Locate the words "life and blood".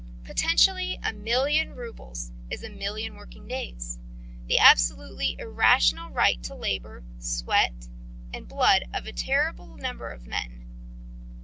7.81-8.83